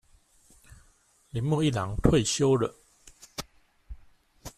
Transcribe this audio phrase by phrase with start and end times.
[1.31, 2.73] 鈴木一朗退休了